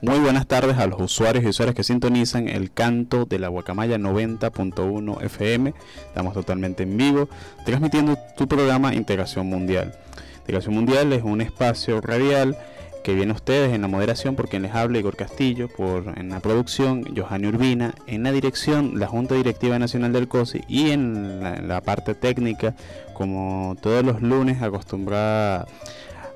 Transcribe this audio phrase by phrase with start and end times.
[0.00, 3.98] Muy buenas tardes a los usuarios y usuarias que sintonizan el canto de la Guacamaya
[3.98, 5.74] 90.1 FM.
[6.06, 7.28] Estamos totalmente en vivo,
[7.64, 9.98] transmitiendo tu programa Integración Mundial.
[10.38, 12.56] Integración Mundial es un espacio radial
[13.02, 16.28] que viene a ustedes en la moderación por quien les habla Igor Castillo, por en
[16.28, 21.42] la producción Johanny Urbina, en la dirección la Junta Directiva Nacional del COSI y en
[21.42, 22.76] la, en la parte técnica,
[23.14, 25.66] como todos los lunes acostumbrada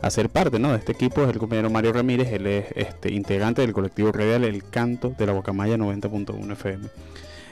[0.02, 0.72] a ser parte ¿no?
[0.72, 4.44] de este equipo es el compañero Mario Ramírez, él es este, integrante del colectivo radial
[4.44, 6.88] El Canto de la Guacamaya 90.1 FM.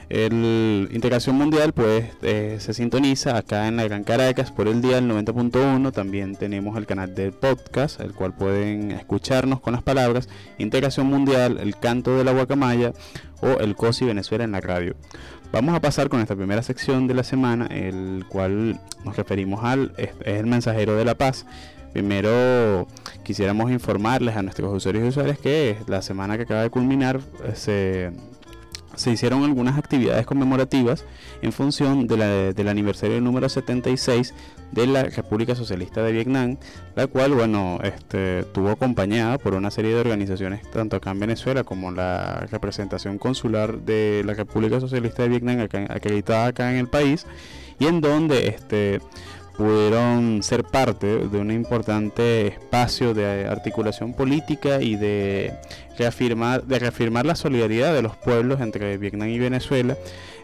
[0.09, 4.95] El Integración Mundial pues eh, se sintoniza acá en la Gran Caracas por el día
[4.95, 5.93] del 90.1.
[5.93, 11.59] También tenemos el canal del podcast, el cual pueden escucharnos con las palabras Integración Mundial,
[11.61, 12.91] el canto de la guacamaya
[13.39, 14.95] o el COSI Venezuela en la radio.
[15.51, 19.93] Vamos a pasar con esta primera sección de la semana, el cual nos referimos al
[19.97, 21.45] es, el mensajero de la paz.
[21.91, 22.87] Primero
[23.23, 27.51] quisiéramos informarles a nuestros usuarios y usuarias que la semana que acaba de culminar eh,
[27.55, 28.11] se
[28.95, 31.05] se hicieron algunas actividades conmemorativas
[31.41, 34.33] en función de la, del aniversario número 76
[34.71, 36.57] de la República Socialista de Vietnam,
[36.95, 41.63] la cual, bueno, este, estuvo acompañada por una serie de organizaciones, tanto acá en Venezuela
[41.63, 45.59] como la representación consular de la República Socialista de Vietnam,
[45.89, 47.25] acreditada acá en el país,
[47.79, 49.01] y en donde este,
[49.57, 55.53] pudieron ser parte de un importante espacio de articulación política y de
[55.97, 59.97] reafirmar, de reafirmar la solidaridad de los pueblos entre Vietnam y Venezuela,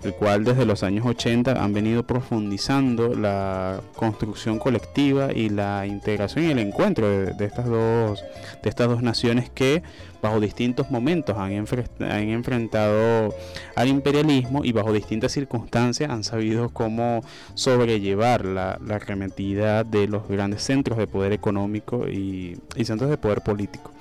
[0.07, 6.45] el cual desde los años 80 han venido profundizando la construcción colectiva y la integración
[6.45, 8.23] y el encuentro de, estas, dos,
[8.63, 9.84] de estas dos naciones que
[10.21, 13.33] bajo distintos momentos han, enfre han, enfrentado
[13.75, 17.21] al imperialismo y bajo distintas circunstancias han sabido cómo
[17.54, 23.42] sobrellevar la, la de los grandes centros de poder económico y, y centros de poder
[23.42, 23.92] político.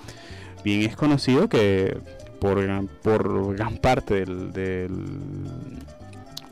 [0.64, 1.96] Bien es conocido que
[2.38, 4.92] por gran, por gran parte del, del,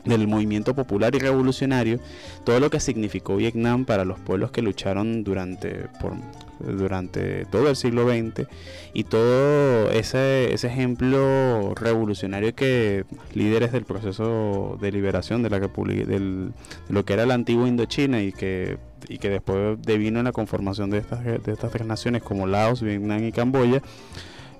[0.05, 1.99] del, movimiento popular y revolucionario,
[2.43, 6.13] todo lo que significó Vietnam para los pueblos que lucharon durante, por,
[6.59, 8.47] durante todo el siglo XX
[8.93, 16.05] y todo ese, ese ejemplo revolucionario que líderes del proceso de liberación de la República,
[16.05, 16.53] del,
[16.87, 20.31] de lo que era la antigua Indochina y que y que después devino en la
[20.31, 23.81] conformación de estas, de estas tres naciones como Laos, Vietnam y Camboya,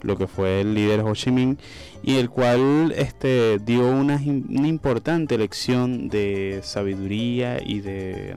[0.05, 1.57] lo que fue el líder Ho Chi Minh,
[2.03, 8.35] y el cual este, dio una, importante lección de sabiduría y de,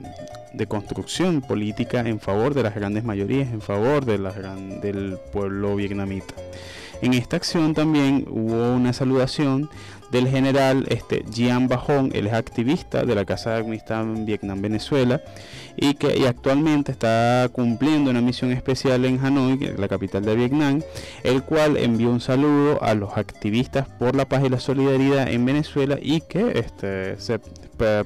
[0.67, 6.33] construcción política en favor de las grandes mayorías, en favor de la del pueblo vietnamita.
[7.01, 9.69] En esta acción también hubo una saludación
[10.11, 14.61] del general este, Jian Bajón, él es activista de la Casa de Amistad en Vietnam,
[14.61, 15.21] Venezuela,
[15.77, 20.81] y que actualmente está cumpliendo una misión especial en Hanoi, la capital de Vietnam,
[21.23, 25.45] el cual envió un saludo a los activistas por la paz y la solidaridad en
[25.45, 27.39] Venezuela y que este, se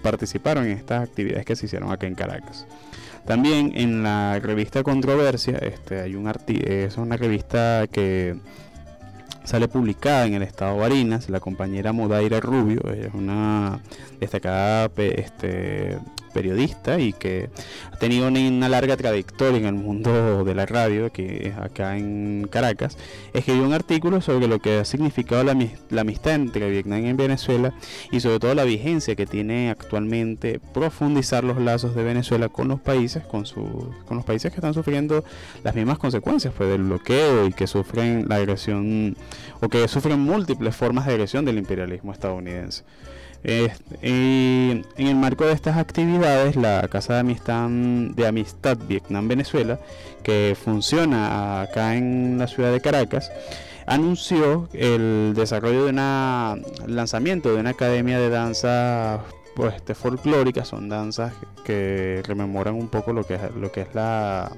[0.03, 2.67] participaron en estas actividades que se hicieron acá en Caracas.
[3.25, 8.35] También en la revista Controversia, este, hay un es una revista que
[9.43, 11.29] sale publicada en el estado Barinas.
[11.29, 13.81] La compañera Modaira Rubio es una
[14.19, 15.99] destacada este,
[16.33, 17.49] periodista y que
[17.91, 22.97] ha tenido una, larga trayectoria en el mundo de la radio, que acá en Caracas,
[23.33, 25.55] escribió un artículo sobre lo que ha significado la,
[25.89, 27.73] la amistad entre Vietnam y Venezuela
[28.11, 32.79] y sobre todo la vigencia que tiene actualmente profundizar los lazos de Venezuela con los
[32.79, 35.23] países, con, su, con los países que están sufriendo
[35.63, 39.15] las mismas consecuencias pues, del bloqueo y que sufren la agresión
[39.61, 42.83] o que sufren múltiples formas de agresión del imperialismo estadounidense
[43.43, 49.79] en el marco de estas actividades, la Casa de Amistad, de Amistad Vietnam-Venezuela,
[50.23, 53.31] que funciona acá en la ciudad de Caracas,
[53.85, 59.19] anunció el desarrollo de un lanzamiento de una academia de danza
[59.55, 61.33] pues, este, folclórica, son danzas
[61.65, 64.51] que rememoran un poco lo que, lo que es la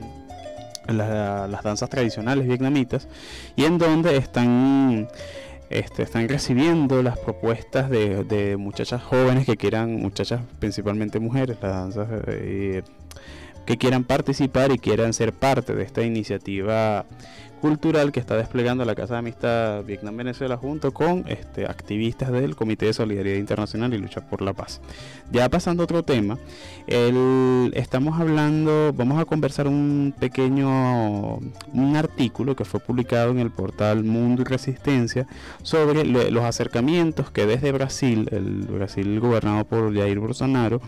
[0.87, 3.07] las danzas tradicionales vietnamitas
[3.55, 5.07] y en donde están
[5.69, 12.07] este, están recibiendo las propuestas de, muchachas jóvenes que quieran, muchachas principalmente mujeres, las danzas,
[13.65, 17.05] que quieran participar y quieran ser parte de esta iniciativa
[17.61, 22.87] cultural que está desplegando la Casa de Amistad Vietnam-Venezuela junto con este, activistas del Comité
[22.87, 24.81] de Solidaridad Internacional y Lucha por la Paz.
[25.31, 26.37] Ya pasando a otro tema,
[26.87, 34.03] estamos hablando, vamos a conversar un pequeño, un artículo que fue publicado en el portal
[34.03, 35.27] Mundo y Resistencia
[35.63, 40.81] sobre los acercamientos que desde Brasil, el Brasil gobernado por Jair Bolsonaro,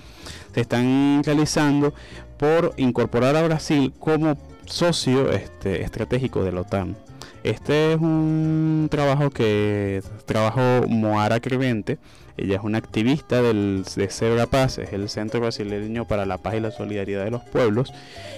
[0.54, 1.94] se están realizando
[2.38, 4.38] por incorporar a Brasil como
[4.68, 6.96] socio este, estratégico de la OTAN.
[7.44, 11.98] Este es un trabajo que trabajó Moara Crevente.
[12.36, 16.56] Ella es una activista del, de Cebra Paz, es el Centro Brasileño para la Paz
[16.56, 17.94] y la Solidaridad de los Pueblos.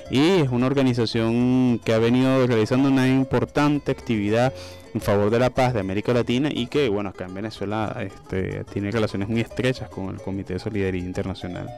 [0.10, 4.54] Y es una organización que ha venido realizando una importante actividad
[4.94, 8.64] en favor de la paz de América Latina y que, bueno, acá en Venezuela este,
[8.66, 11.70] tiene relaciones muy estrechas con el Comité de Solidaridad Internacional.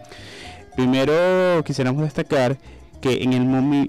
[0.76, 2.58] Primero quisiéramos destacar
[3.02, 3.42] que en el,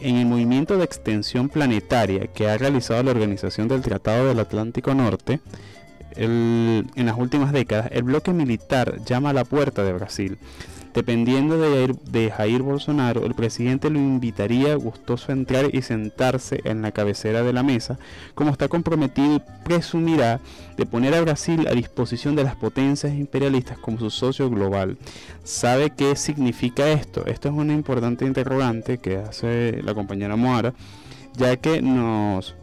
[0.03, 4.95] en el movimiento de extensión planetaria que ha realizado la Organización del Tratado del Atlántico
[4.95, 5.41] Norte,
[6.17, 10.39] en las últimas décadas, el bloque militar llama a la puerta de Brasil
[10.95, 16.93] Dependiendo de Jair, Bolsonaro, el presidente lo invitaría gustoso a entrar y sentarse en la
[16.93, 17.99] cabecera de la mesa,
[18.35, 20.41] como está comprometido y presumirá
[20.77, 24.99] de poner a Brasil a disposición de las potencias imperialistas como su socio global.
[25.45, 27.25] ¿Sabe qué significa esto?
[27.25, 30.75] Esto es una importante interrogante que hace la compañera Moara,
[31.39, 32.55] ya que nos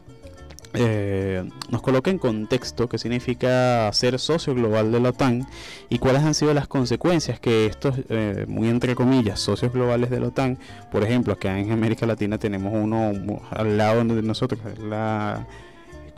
[0.74, 5.48] eh, nos coloca en contexto qué significa ser socio global de la OTAN
[5.90, 10.20] y cuáles han sido las consecuencias que estos, eh, muy entre comillas, socios globales de
[10.20, 10.58] la OTAN,
[10.92, 13.12] por ejemplo, que en América Latina tenemos uno
[13.52, 15.48] al lado de nosotros, la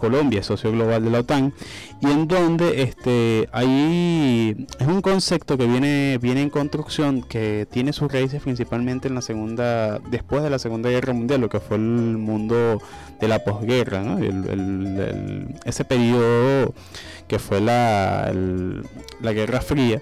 [0.01, 1.53] Colombia, socio global de la OTAN,
[2.01, 7.93] y en donde este, ahí es un concepto que viene, viene en construcción, que tiene
[7.93, 11.77] sus raíces principalmente en la segunda, después de la Segunda Guerra Mundial, lo que fue
[11.77, 12.81] el mundo
[13.19, 14.03] de la posguerra,
[15.65, 16.73] ese periodo
[17.27, 18.33] que fue la,
[19.21, 20.01] la Guerra Fría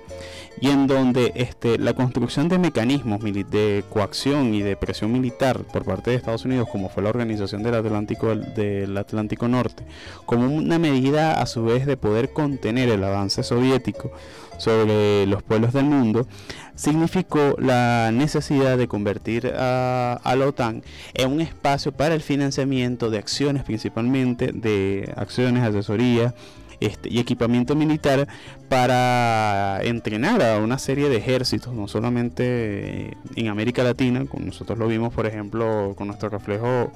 [0.61, 5.85] y en donde este, la construcción de mecanismos de coacción y de presión militar por
[5.85, 9.83] parte de Estados Unidos, como fue la Organización del Atlántico, del Atlántico Norte,
[10.25, 14.11] como una medida a su vez de poder contener el avance soviético
[14.57, 16.27] sobre los pueblos del mundo,
[16.75, 23.09] significó la necesidad de convertir a, a, la OTAN en un espacio para el financiamiento
[23.09, 26.33] de acciones, principalmente de acciones, asesoría,
[26.79, 28.27] este, y equipamiento militar
[28.69, 34.88] para entrenar a una serie de ejércitos, no solamente en América Latina, como nosotros lo
[34.88, 36.91] vimos, por ejemplo, con nuestro reflejo,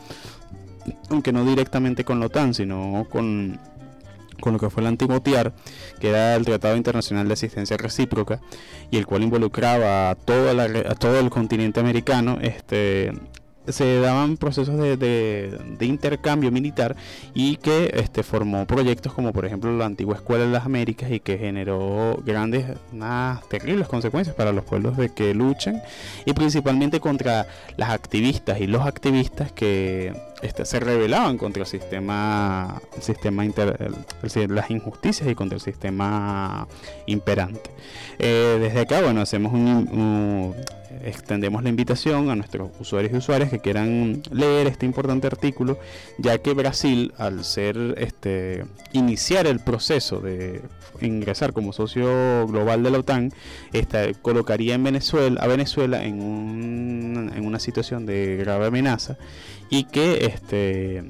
[1.10, 3.60] aunque no directamente con la OTAN, sino con
[4.44, 5.54] con lo que fue el antiguo TIAR,
[6.02, 8.42] que era el Tratado Internacional de Asistencia Recíproca,
[8.92, 13.14] y el cual involucraba a, todo el continente americano, este,
[13.68, 16.96] se daban procesos de, de, intercambio militar
[17.34, 21.20] y que este, formó proyectos como por ejemplo la antigua Escuela de las Américas y
[21.20, 25.82] que generó grandes, unas terribles consecuencias para los pueblos de que luchen
[26.26, 32.82] y principalmente contra las activistas y los activistas que este, se rebelaban contra el sistema,
[32.96, 33.44] el sistema
[34.50, 36.68] las injusticias y contra el sistema
[37.06, 37.70] imperante.
[38.20, 40.54] Eh, desde acá, bueno, hacemos un
[41.04, 45.80] extendemos la invitación a nuestros usuarios y usuarias que quieran leer este importante artículo,
[46.18, 50.62] ya que Brasil, al ser este iniciar el proceso de
[51.02, 53.34] ingresar como socio global de la OTAN,
[54.22, 59.18] colocaría en Venezuela, a Venezuela en, en una situación de grave amenaza
[59.70, 61.04] y que este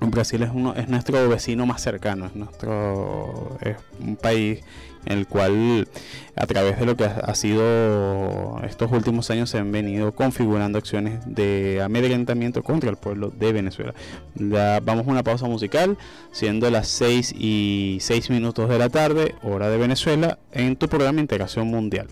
[0.00, 4.62] Brasil es uno es nuestro vecino más cercano, es nuestro es un país
[5.06, 5.88] en el cual
[6.36, 11.20] a través de lo que ha, sido estos últimos años se han venido configurando acciones
[11.26, 13.94] de amedrentamiento contra el pueblo de Venezuela.
[14.34, 15.98] vamos a una pausa musical,
[16.30, 21.20] siendo las 6 y 6 minutos de la tarde, hora de Venezuela, en tu programa
[21.20, 22.08] Integración Mundial.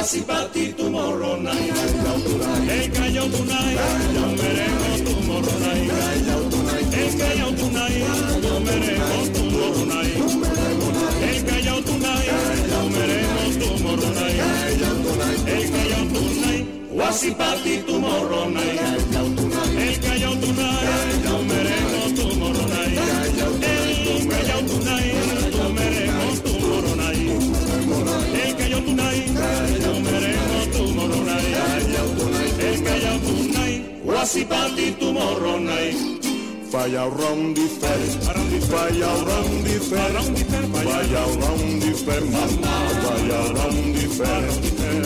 [0.00, 0.92] Pasi pati tu el
[2.90, 3.74] callao tunay,
[4.16, 4.24] yo
[6.48, 6.58] tu
[6.96, 9.04] el callao tunay, yo tu
[11.28, 12.24] el callao tunay,
[13.60, 13.76] tu
[15.52, 16.56] el callao tunay,
[16.94, 19.59] guasipati tu el callao tunay.
[34.04, 35.58] Huasipandi tu morro
[36.70, 37.98] Falla round the fair,
[38.70, 40.14] falla round the fair,
[40.70, 42.22] falla round the fair,
[43.02, 44.46] falla round the fair,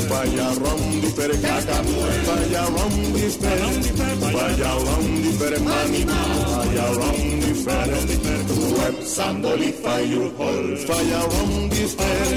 [0.05, 1.79] falla round the fair, caca,
[2.27, 3.65] falla round the fair,
[4.21, 6.03] falla round the fair, mami,
[6.53, 7.93] falla round the fair,
[8.77, 12.29] web sandoli fire hall, falla round the fair,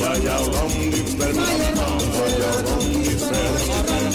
[0.00, 1.34] falla round the fair,
[2.16, 3.52] falla round the fair,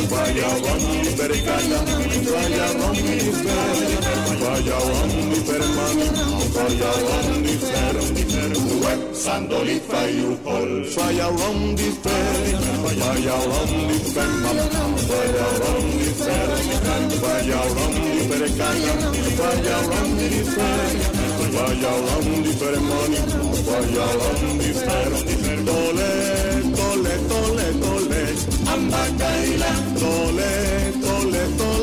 [0.10, 1.80] falla round the fair, caca,
[2.26, 4.47] falla round the fair.
[4.48, 6.08] Ubayahuandi Fermani,
[6.40, 8.24] Ubayahuandi Fermani,
[8.72, 14.64] Uwe Sandoli Fayupol, Ubayahuandi Fermani, Ubayahuandi Fermani,
[15.04, 16.76] Ubayahuandi Fermani,
[17.20, 18.88] Ubayahuandi Fermani,
[19.28, 21.04] Ubayahuandi Fermani,
[21.44, 23.20] Ubayahuandi Fermani,
[23.52, 25.36] Ubayahuandi Fermani,
[25.68, 26.12] Tole,
[26.78, 28.22] Tole, Tole, Tole,
[28.72, 30.52] Ambacaila, Tole,
[31.04, 31.77] Tole, Tole,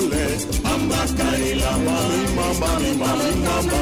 [0.00, 0.26] mole,
[0.64, 3.78] mamba kaila, mami mama mi mami mama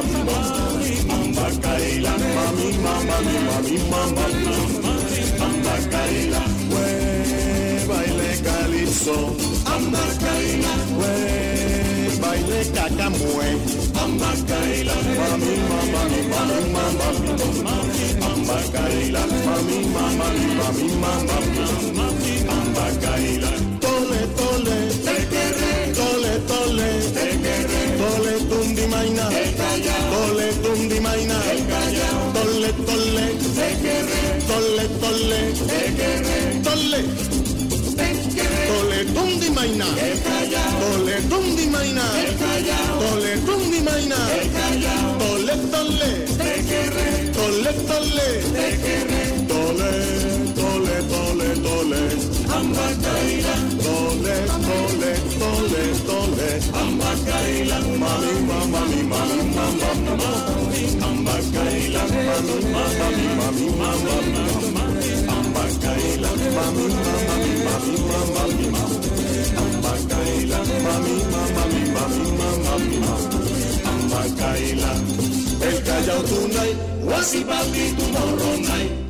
[0.80, 6.86] mi mamba kaila, mami mama mi mami mama mi mamba kaila, we
[7.88, 9.16] baile calipso,
[9.66, 11.12] mamba kaila, we
[12.22, 13.48] baile cacamue,
[13.94, 21.36] mamba kaila, mami mama mi mami mama mi mamba kaila, mami mama mi mami mama
[22.20, 23.77] mi mamba kaila.
[28.98, 29.26] vaina,
[30.12, 31.36] tole tundi maina,
[32.34, 33.26] tole tole,
[34.48, 35.40] tole tole,
[36.66, 37.00] tole,
[38.68, 39.86] tole tundi maina,
[40.80, 42.04] tole tundi maina,
[43.00, 44.18] tole tundi maina,
[45.20, 46.10] tole tole,
[47.36, 48.28] tole tole,
[49.48, 49.92] tole
[50.58, 52.02] tole tole tole,
[52.58, 53.67] ambataira
[54.66, 56.50] tole, tole, tole.
[56.80, 59.78] Ambakarila, mami, mami, mami, mami,
[61.08, 64.42] Ambakarila, mami, mami, mami, mami,
[65.34, 67.94] Ambakarila, mami, mami, mami,
[68.34, 68.66] mami,
[69.62, 72.58] Ambakarila, mami, mami, mami, mami,
[75.60, 79.07] El Callao tonight, Wasi tomorrow night.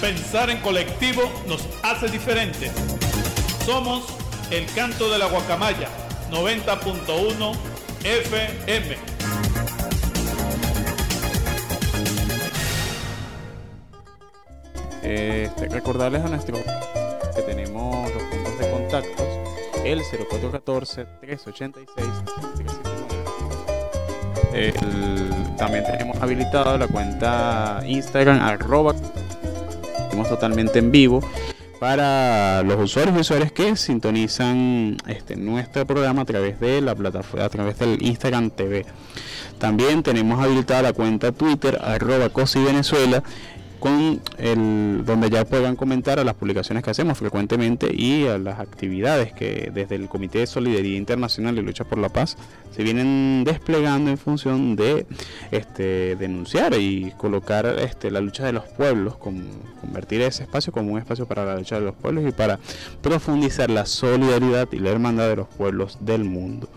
[0.00, 2.72] Pensar en colectivo nos hace diferentes.
[3.66, 4.04] Somos
[4.50, 5.88] el canto de la guacamaya
[6.30, 7.52] 90.1
[8.04, 8.96] FM.
[15.02, 16.56] Este, recordarles a nuestro
[17.34, 19.26] que tenemos los puntos de contactos
[19.84, 22.90] el 0414 386 379
[25.56, 28.94] también tenemos habilitado la cuenta Instagram arroba
[30.10, 31.22] estamos totalmente en vivo
[31.78, 37.46] para los usuarios y usuarias que sintonizan este, nuestro programa a través de la plataforma,
[37.46, 38.84] a través del Instagram TV.
[39.58, 43.22] También tenemos habilitada la cuenta Twitter, arroba COSI Venezuela,
[43.80, 48.60] con el, donde ya puedan comentar a las publicaciones que hacemos frecuentemente y a las
[48.60, 52.36] actividades que desde el Comité de Solidaridad Internacional y Lucha por la Paz
[52.70, 55.06] se vienen desplegando en función de
[55.50, 60.98] este, denunciar y colocar este, la lucha de los pueblos, convertir ese espacio como un
[60.98, 62.58] espacio para la lucha de los pueblos y para
[63.02, 66.68] profundizar la solidaridad y la hermandad de los pueblos del mundo.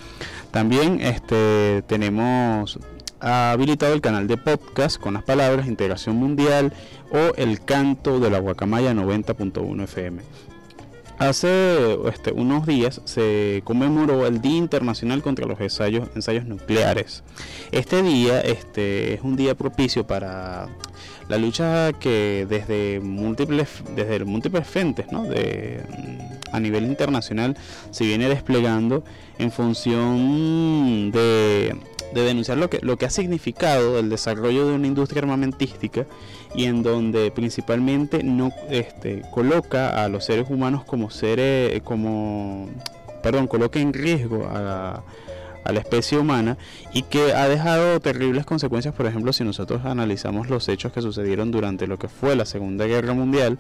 [0.52, 2.80] También este, tenemos
[3.24, 6.74] ha habilitado el canal de podcast con las palabras Integración Mundial
[7.10, 10.22] o El Canto de la Guacamaya 90.1 FM.
[11.20, 17.24] Hace este, unos días se conmemoró el Día Internacional contra los ensayos, ensayos nucleares.
[17.72, 20.68] Este día este, es un día propicio para
[21.30, 25.82] la lucha que desde múltiples, desde múltiples frentes de,
[26.52, 27.56] a nivel internacional
[27.92, 29.06] se viene desplegando
[29.38, 31.74] en función de
[32.14, 36.06] de denunciar lo que, lo que ha significado el desarrollo de una industria armamentística
[36.56, 42.70] y en donde principalmente no este, coloca a los seres humanos como seres, como,
[43.22, 45.04] perdón, coloca en riesgo a,
[45.64, 46.58] a la especie humana
[46.94, 51.52] y que ha dejado terribles consecuencias, por ejemplo, si nosotros analizamos los hechos que sucedieron
[51.52, 53.58] durante lo que fue la Segunda Guerra Mundial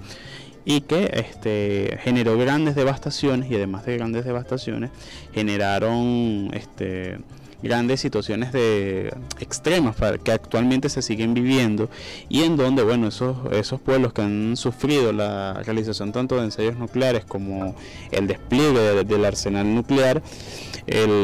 [0.66, 4.92] y que este, generó grandes devastaciones y además de grandes devastaciones
[5.34, 7.20] generaron este,
[7.64, 11.90] grandes situaciones de extremas que actualmente se siguen viviendo
[12.30, 16.78] y en donde bueno esos esos pueblos que han sufrido la realización tanto de ensayos
[16.78, 17.76] nucleares como
[18.12, 20.22] el despliegue del arsenal nuclear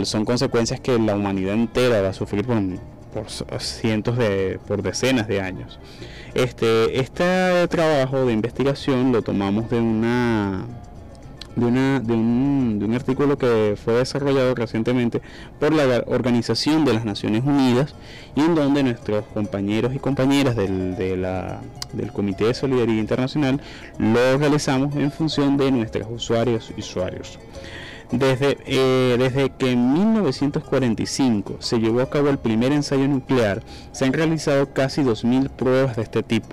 [0.04, 2.58] son consecuencias que la humanidad entera va a sufrir por,
[3.14, 3.30] por
[3.62, 5.80] cientos de por decenas de años.
[6.34, 10.66] Este este trabajo de investigación lo tomamos de una
[11.56, 15.22] de, una, de, un, de un artículo que fue desarrollado recientemente
[15.60, 17.96] por la Organización de las Naciones Unidas
[18.36, 21.62] y en donde nuestros compañeros y compañeras del, de la,
[21.94, 23.62] del Comité de Solidaridad Internacional
[23.98, 27.40] lo realizamos en función de nuestros usuarios y usuarios.
[28.12, 34.06] Desde, eh, desde, que en 1945 se llevó a cabo el primer ensayo nuclear, se
[34.06, 36.48] han realizado casi 2.000 pruebas de este tipo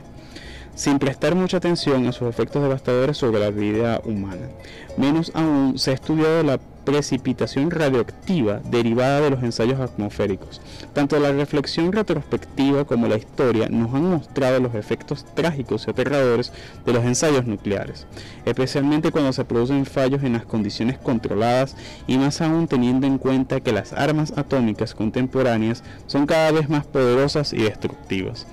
[0.77, 4.49] sin prestar mucha atención a sus efectos devastadores sobre la vida humana.
[4.97, 10.61] Menos aún se ha estudiado la precipitación radioactiva derivada de los ensayos atmosféricos.
[10.93, 16.53] Tanto la reflexión retrospectiva como la historia nos han mostrado los efectos trágicos y aterradores
[16.85, 18.07] de los ensayos nucleares,
[18.45, 21.75] especialmente cuando se producen fallos en las condiciones controladas
[22.07, 26.87] y más aún teniendo en cuenta que las armas atómicas contemporáneas son cada vez más
[26.87, 28.47] poderosas y destructivas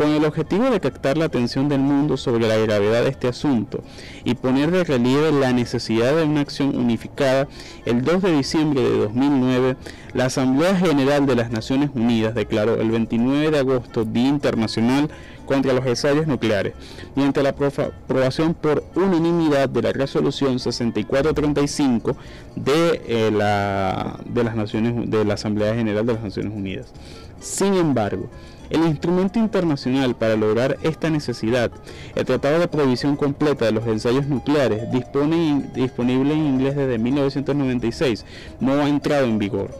[0.00, 3.84] con el objetivo de captar la atención del mundo sobre la gravedad de este asunto
[4.24, 7.48] y poner de relieve la necesidad de una acción unificada,
[7.84, 9.76] el 2 de diciembre de 2009,
[10.14, 15.10] la Asamblea General de las Naciones Unidas declaró el 29 de agosto Día Internacional
[15.44, 16.72] contra los ensayos nucleares,
[17.14, 22.16] mediante la aprobación por unanimidad de la resolución 6435
[22.56, 26.90] de, eh, la, de, las Naciones, de la Asamblea General de las Naciones Unidas.
[27.38, 28.30] Sin embargo,
[28.70, 31.70] el instrumento internacional para lograr esta necesidad,
[32.14, 38.24] el Tratado de Provisión Completa de los Ensayos Nucleares, disponible en inglés desde 1996,
[38.60, 39.70] no ha entrado en vigor.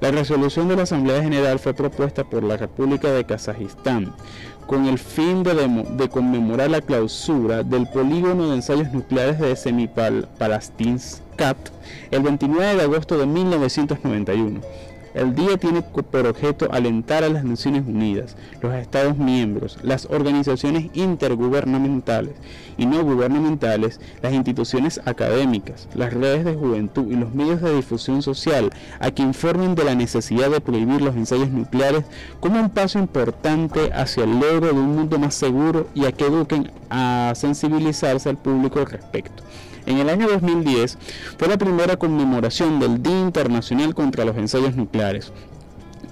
[0.00, 4.14] La resolución de la Asamblea General fue propuesta por la República de Kazajistán
[4.66, 11.58] con el fin de, de conmemorar la clausura del polígono de ensayos nucleares de Semipalastinskat
[12.10, 14.60] el 29 de agosto de 1991.
[15.12, 20.88] El día tiene por objeto alentar a las Naciones Unidas, los Estados miembros, las organizaciones
[20.94, 22.34] intergubernamentales
[22.78, 28.22] y no gubernamentales, las instituciones académicas, las redes de juventud y los medios de difusión
[28.22, 28.70] social
[29.00, 32.04] a que informen de la necesidad de prohibir los ensayos nucleares
[32.38, 36.26] como un paso importante hacia el logro de un mundo más seguro y a que
[36.26, 39.42] eduquen a sensibilizarse al público al respecto.
[39.86, 40.98] En el año 2010
[41.38, 45.32] fue la primera conmemoración del Día Internacional contra los Ensayos Nucleares.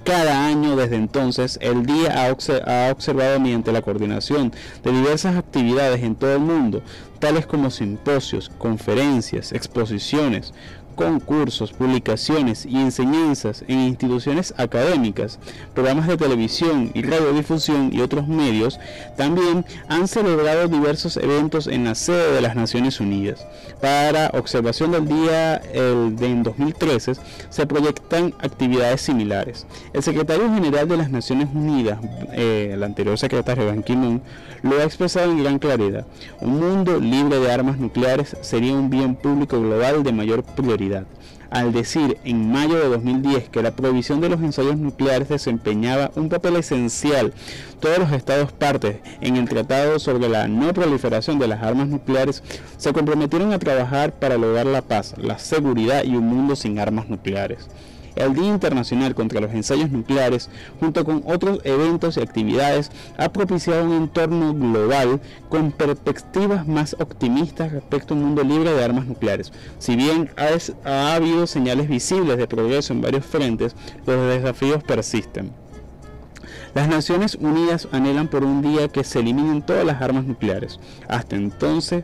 [0.03, 2.31] Cada año desde entonces, el día ha,
[2.91, 4.51] observado mediante la coordinación
[4.83, 6.81] de diversas actividades en todo el mundo,
[7.19, 10.53] tales como simposios, conferencias, exposiciones,
[10.99, 15.39] concursos, publicaciones y enseñanzas en instituciones académicas,
[15.73, 18.81] programas de televisión y radiodifusión y otros medios,
[19.15, 23.47] también han celebrado diversos eventos en la sede de las Naciones Unidas.
[23.79, 27.13] Para observación del día el de en 2013
[27.49, 29.67] se proyectan actividades similares.
[29.93, 31.99] El secretario general de las Naciones Unidas,
[32.33, 34.21] eh, el anterior secretario Ban Ki-moon,
[34.63, 36.05] lo ha expresado en gran claridad.
[36.41, 40.88] Un mundo libre de armas nucleares sería un bien público global de mayor prioridad
[41.49, 46.29] al decir en mayo de 2010 que la prohibición de los ensayos nucleares desempeñaba un
[46.29, 47.33] papel esencial,
[47.79, 52.43] todos los estados partes en el Tratado sobre la no proliferación de las armas nucleares
[52.77, 57.09] se comprometieron a trabajar para lograr la paz, la seguridad y un mundo sin armas
[57.09, 57.67] nucleares
[58.15, 63.85] el Día Internacional contra los Ensayos Nucleares, junto con otros eventos y actividades, ha propiciado
[63.85, 69.51] un entorno global con perspectivas más optimistas respecto a un mundo libre de armas nucleares.
[69.79, 75.51] Si bien ha, ha habido señales visibles de progreso en varios frentes, los desafíos persisten.
[76.73, 80.79] Las Naciones Unidas anhelan por un día que se eliminen todas las armas nucleares.
[81.07, 82.03] Hasta entonces,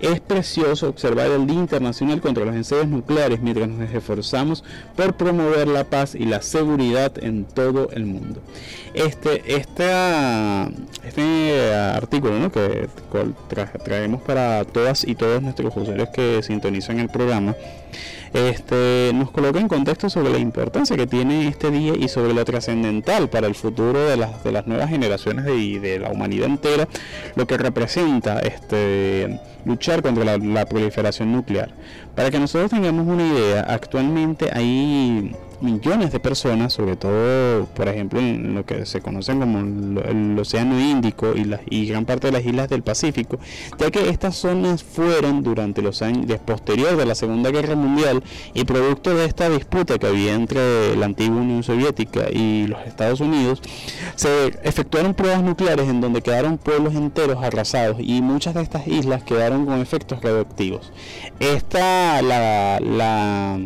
[0.00, 4.64] es precioso observar el Día Internacional contra los Ensayos Nucleares mientras nos esforzamos
[4.96, 8.42] por promover la paz y la seguridad en todo el mundo.
[8.94, 9.92] Este, este
[11.72, 12.88] artículo que
[13.84, 17.54] traemos para todas y todos nuestros usuarios que sintonizan el programa
[18.32, 22.44] este, nos coloca en contexto sobre la importancia que tiene este día y sobre lo
[22.44, 26.88] trascendental para el futuro de las, de las nuevas generaciones y de, la humanidad entera,
[27.34, 31.70] lo que representa este, luchar contra la, la proliferación nuclear.
[32.14, 38.18] Para que nosotros tengamos una idea, actualmente hay millones de personas, sobre todo, por ejemplo,
[38.18, 42.32] en lo que se conocen como el, Océano Índico y, la, y gran parte de
[42.32, 43.38] las islas del Pacífico,
[43.78, 48.22] ya que estas zonas fueron durante los años posterior de la Segunda Guerra Mundial
[48.54, 53.20] y producto de esta disputa que había entre la antigua Unión Soviética y los Estados
[53.20, 53.60] Unidos,
[54.16, 59.22] se efectuaron pruebas nucleares en donde quedaron pueblos enteros arrasados y muchas de estas islas
[59.22, 60.92] quedaron con efectos radioactivos.
[61.38, 63.58] Esta, la, la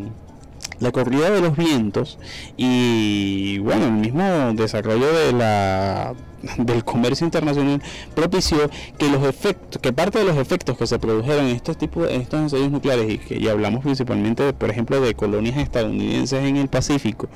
[0.80, 2.18] la corrida de los vientos
[2.56, 6.14] y bueno el mismo desarrollo de la
[6.58, 7.82] del comercio internacional
[8.14, 12.08] propició que los efectos, que parte de los efectos que se produjeron en estos tipos,
[12.10, 16.56] en estos ensayos nucleares y que ya hablamos principalmente, por ejemplo, de colonias estadounidenses en
[16.56, 17.28] el Pacífico,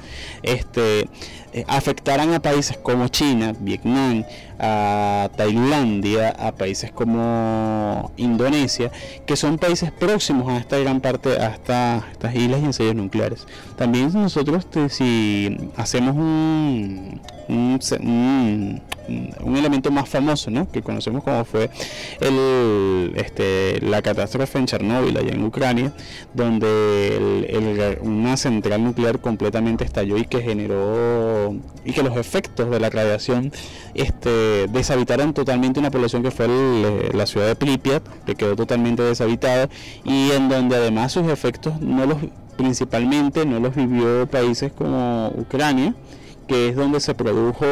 [0.42, 1.08] este,
[1.52, 4.24] eh, afectaran a países como China, Vietnam,
[4.58, 8.90] a Tailandia, a países como Indonesia,
[9.24, 13.46] que son países próximos a esta gran parte, a estas islas y ensayos nucleares.
[13.76, 17.20] También nosotros, si hacemos un,
[19.08, 20.70] elemento más famoso, ¿no?
[20.70, 21.70] que conocemos como fue
[22.20, 25.92] el, este, la catástrofe en Chernóbil, allá en Ucrania,
[26.34, 32.90] donde una central nuclear completamente estalló y que generó y que los efectos de la
[32.90, 33.52] radiación
[33.94, 36.48] este, deshabitaron totalmente una población que fue
[37.12, 39.68] la ciudad de Pripyat, que quedó totalmente deshabitada
[40.04, 42.18] y en donde además sus efectos no los
[42.56, 45.94] principalmente no los vivió países como Ucrania,
[46.48, 47.66] que es donde se produjo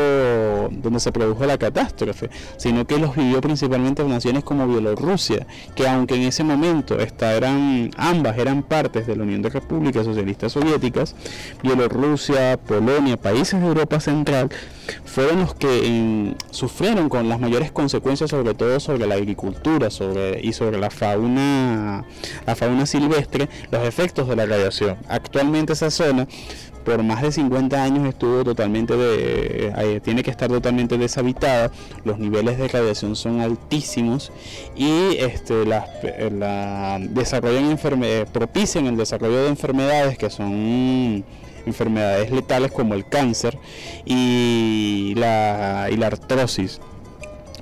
[0.70, 6.14] donde se produjo la catástrofe, sino que los vivió principalmente naciones como Bielorrusia, que aunque
[6.14, 11.14] en ese momento eran ambas eran partes de la Unión de Repúblicas Socialistas Soviéticas,
[11.62, 14.50] Bielorrusia, Polonia, países de Europa Central
[15.04, 20.52] fueron los que sufrieron con las mayores consecuencias sobre todo sobre la agricultura sobre, y
[20.52, 22.04] sobre la fauna
[22.46, 24.96] la fauna silvestre los efectos de la radiación.
[25.08, 26.28] Actualmente esa zona
[26.86, 31.72] por más de 50 años estuvo totalmente de, eh, tiene que estar totalmente deshabitada,
[32.04, 34.30] los niveles de radiación son altísimos
[34.76, 41.24] y este, eh, la desarrollan eh, propician el desarrollo de enfermedades que son
[41.66, 43.58] enfermedades letales como el cáncer
[44.04, 46.80] y la artrosis.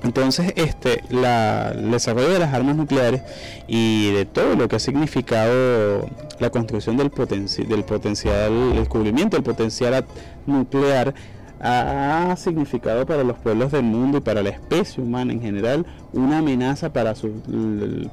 [0.03, 3.21] Entonces, este, la, el desarrollo de las armas nucleares
[3.67, 6.07] y de todo lo que ha significado
[6.39, 10.05] la construcción del, del potencial, el descubrimiento del potencial
[10.45, 11.13] nuclear
[11.59, 16.39] ha significado para los pueblos del mundo y para la especie humana en general una
[16.39, 17.31] amenaza para, su,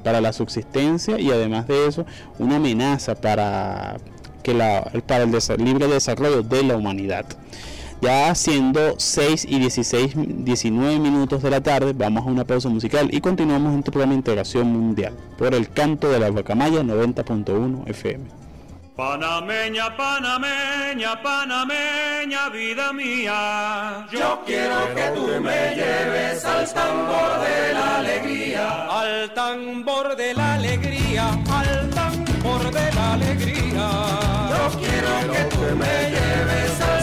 [0.03, 2.05] para la subsistencia y además de eso
[2.39, 3.97] una amenaza para,
[4.41, 7.25] que la, para el libre desarrollo de la humanidad.
[8.03, 10.11] Ya siendo 6 y 16,
[10.43, 14.11] 19 minutos de la tarde, vamos a una pausa musical y continuamos en tu programa
[14.11, 18.25] de Integración Mundial por el canto de la Guacamaya 90.1 FM.
[18.97, 24.05] Panameña, panameña, panameña, vida mía.
[24.11, 28.99] Yo quiero que tú me lleves al tambor de la alegría.
[28.99, 33.89] Al tambor de la alegría, al tambor tambor de la alegría.
[34.49, 37.02] Yo quiero que tú me lleves al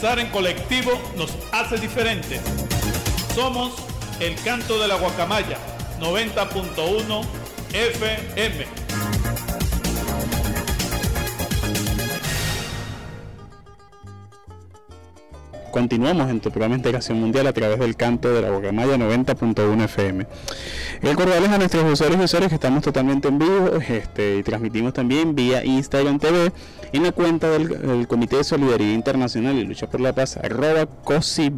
[0.00, 2.40] Pensar en colectivo nos hace diferentes.
[3.34, 3.74] Somos
[4.18, 5.58] el canto de la guacamaya
[6.00, 7.22] 90.1
[7.74, 8.79] FM.
[15.70, 20.26] Continuamos en tu programa Integración Mundial a través del canto de la Guacamaya 90.1 FM.
[21.00, 25.34] Recordarles a nuestros usuarios y usuarios que estamos totalmente en vivo este, y transmitimos también
[25.34, 26.50] vía Instagram TV
[26.92, 31.50] en la cuenta del, Comité de Solidaridad Internacional y Lucha por la Paz, arroba COSI.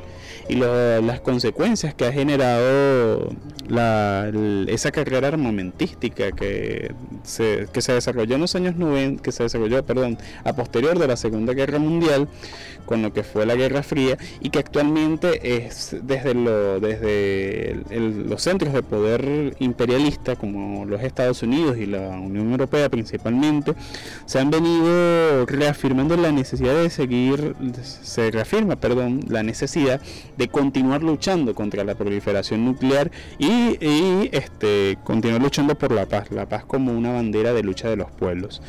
[0.50, 3.30] y las consecuencias que ha generado
[4.66, 6.92] esa carrera armamentística que
[7.22, 11.06] se, que se desarrolló en los años 90, que se desarrolló, perdón, a posterior de
[11.06, 12.28] la Segunda Guerra Mundial,
[12.84, 18.42] con lo que fue la Guerra Fría, y que actualmente es desde, lo, desde los
[18.42, 23.74] centros de poder imperialista, como los Estados Unidos y la Unión Europea principalmente,
[24.26, 30.00] se han venido reafirmando la necesidad de seguir, se reafirma, perdón, la necesidad
[30.36, 33.78] de continuar luchando contra la proliferación nuclear y,
[34.32, 38.10] este, continuar luchando por la paz, la paz como una bandera de lucha de los
[38.10, 38.62] pueblos.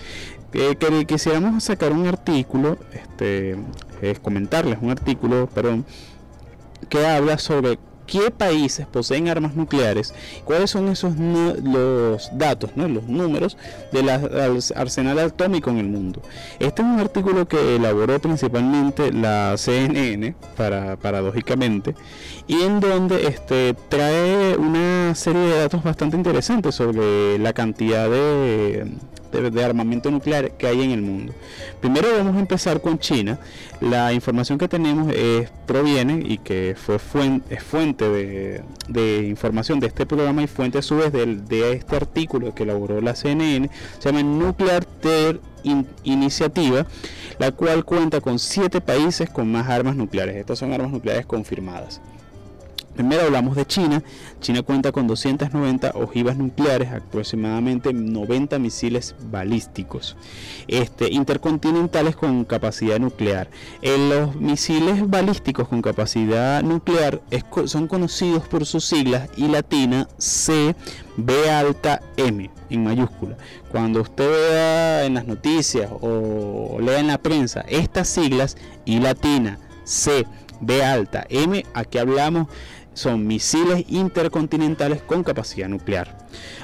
[0.53, 3.55] Eh, que, quisiéramos sacar un artículo, este,
[4.01, 5.85] es comentarles un artículo, perdón,
[6.89, 7.79] que habla sobre
[8.11, 12.87] qué países poseen armas nucleares, cuáles son esos los datos, ¿no?
[12.89, 13.57] los números
[13.93, 16.21] del arsenal atómico en el mundo.
[16.59, 21.95] Este es un artículo que elaboró principalmente la CNN, para, paradójicamente,
[22.47, 28.91] y en donde este, trae una serie de datos bastante interesantes sobre la cantidad de
[29.31, 31.33] de, armamento nuclear que hay en el mundo.
[31.79, 33.39] Primero vamos a empezar con China.
[33.79, 39.87] La información que tenemos es, proviene y que fue fuente, es fuente de, información de
[39.87, 43.69] este programa y fuente a su vez de, este artículo que elaboró la CNN.
[43.99, 45.39] Se llama Nuclear Terror
[46.03, 46.85] Iniciativa,
[47.37, 50.35] la cual cuenta con siete países con más armas nucleares.
[50.35, 52.01] Estas son armas nucleares confirmadas.
[53.01, 54.03] Primero hablamos de China.
[54.41, 60.15] China cuenta con 290 ojivas nucleares, aproximadamente 90 misiles balísticos
[60.67, 63.49] este, intercontinentales con capacidad nuclear.
[63.81, 67.21] En los misiles balísticos con capacidad nuclear
[67.65, 70.75] son conocidos por sus siglas y latina C,
[71.17, 73.35] B alta, M en mayúscula.
[73.71, 79.57] Cuando usted vea en las noticias o lea en la prensa estas siglas y latina
[79.85, 80.27] C,
[80.61, 82.47] B alta, M, aquí hablamos
[82.93, 86.20] son misiles intercontinentales con capacidad nuclear.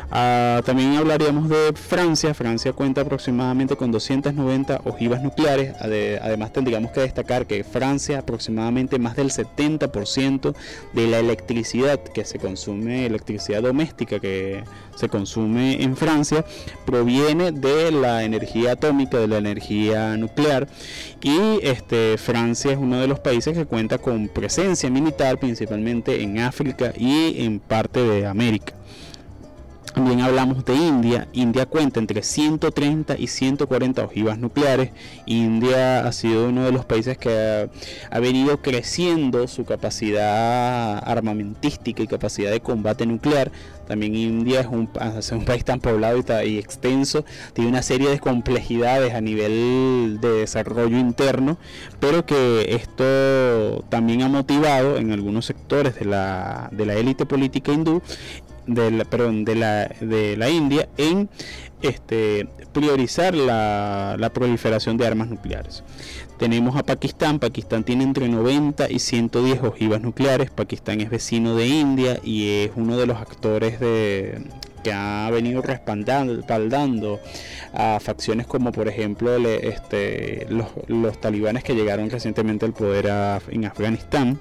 [0.10, 2.34] Ah, también hablaríamos de Francia.
[2.34, 5.76] Francia cuenta aproximadamente con 290 ojivas nucleares.
[5.80, 10.56] Además, tendríamos que destacar que Francia aproximadamente más del 70%
[10.94, 14.64] de la electricidad que se consume, electricidad doméstica que
[14.96, 16.46] se consume en Francia,
[16.86, 20.68] proviene de la energía atómica, de la energía nuclear.
[21.22, 26.40] Y este, Francia es uno de los países que cuenta con presencia militar principalmente en
[26.40, 28.74] África y en parte de América.
[29.98, 31.28] También hablamos de India.
[31.34, 34.92] India cuenta entre 130 y 140 ojivas nucleares.
[35.26, 37.68] India ha sido uno de los países que
[38.12, 43.52] ha, venido creciendo su capacidad armamentística y capacidad de combate nuclear.
[43.88, 44.86] También India es un,
[45.44, 51.00] país tan poblado y, y, extenso, tiene una serie de complejidades a nivel de desarrollo
[51.00, 51.58] interno,
[52.00, 57.72] pero que esto también ha motivado en algunos sectores de la, de la élite política
[57.72, 58.04] hindú
[58.68, 61.30] de la, de la, de la India en
[61.82, 65.84] este, priorizar la, la, proliferación de armas nucleares.
[66.38, 71.68] Tenemos a Pakistán, Pakistán tiene entre 90 y 110 ojivas nucleares, Pakistán es vecino de
[71.68, 74.44] India y es uno de los actores de,
[74.84, 77.20] que ha venido respaldando,
[77.74, 83.08] a facciones como por ejemplo este, los, los, talibanes que llegaron recientemente al poder
[83.50, 84.40] en Afganistán.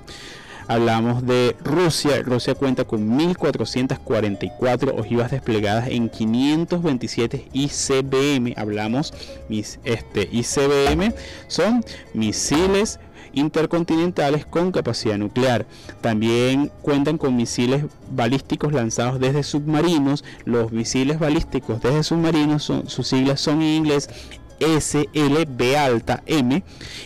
[0.68, 2.22] Hablamos de Rusia.
[2.22, 8.54] Rusia cuenta con 1.444 ojivas desplegadas en 527 ICBM.
[8.56, 9.14] Hablamos,
[9.48, 11.14] mis, este, ICBM
[11.46, 12.98] son misiles
[13.32, 15.66] intercontinentales con capacidad nuclear.
[16.00, 20.24] También cuentan con misiles balísticos lanzados desde submarinos.
[20.44, 24.08] Los misiles balísticos desde submarinos, son, sus siglas son en inglés
[24.60, 26.62] SLB alta M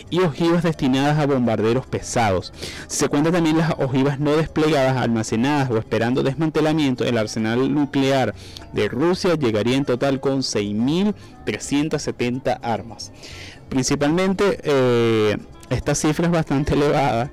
[0.09, 2.53] y ojivas destinadas a bombarderos pesados.
[2.87, 8.33] se cuentan también las ojivas no desplegadas, almacenadas o esperando desmantelamiento, el arsenal nuclear
[8.73, 13.11] de Rusia llegaría en total con 6.370 armas.
[13.69, 15.37] Principalmente eh,
[15.71, 17.31] esta cifra es bastante elevada.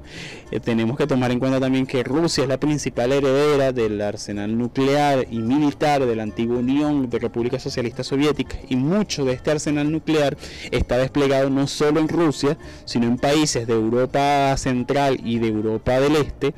[0.51, 4.57] Eh, tenemos que tomar en cuenta también que Rusia es la principal heredera del arsenal
[4.57, 9.51] nuclear y militar de la antigua Unión de República Socialista Soviética y mucho de este
[9.51, 10.37] arsenal nuclear
[10.71, 15.99] está desplegado no solo en Rusia, sino en países de Europa Central y de Europa
[16.01, 16.55] del Este,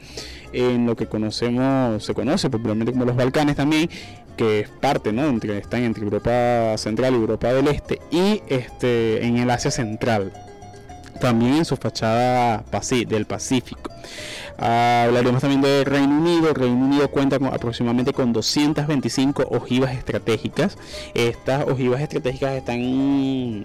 [0.53, 3.89] en lo que conocemos, se conoce popularmente como los Balcanes también,
[4.37, 5.27] que es parte, ¿no?
[5.27, 10.33] Entre, están entre Europa Central y Europa del Este y este en el Asia Central
[11.21, 12.65] también en su fachada
[13.07, 13.93] del Pacífico.
[14.57, 16.51] Hablaremos también del Reino Unido.
[16.51, 20.77] El Reino Unido cuenta con aproximadamente con 225 ojivas estratégicas.
[21.15, 22.81] Estas ojivas estratégicas están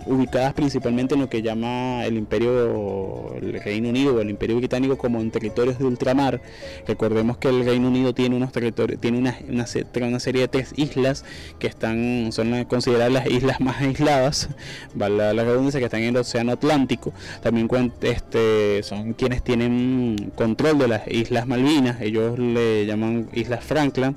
[0.06, 4.98] ubicadas principalmente en lo que llama el Imperio, el Reino Unido o el Imperio Británico
[4.98, 6.42] como en territorios de ultramar.
[6.88, 9.66] Recordemos que el Reino Unido tiene unos territorios, tiene una, una,
[10.08, 11.26] una serie de tres islas
[11.60, 14.50] que están, son consideradas las islas más aisladas,
[14.94, 17.68] vale la redundancia, que están en el Océano Atlántico también
[18.02, 24.16] este, son quienes tienen control de las Islas Malvinas, ellos le llaman Islas Franklin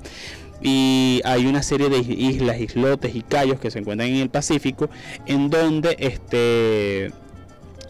[0.61, 4.89] y hay una serie de islas, islotes y cayos que se encuentran en el Pacífico
[5.25, 7.11] en donde este